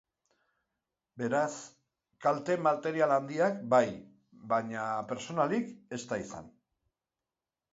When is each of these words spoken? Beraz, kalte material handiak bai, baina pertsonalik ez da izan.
Beraz, 1.21 1.49
kalte 2.27 2.55
material 2.69 3.13
handiak 3.17 3.61
bai, 3.75 3.83
baina 4.55 4.87
pertsonalik 5.13 5.71
ez 5.99 6.01
da 6.15 6.21
izan. 6.25 6.51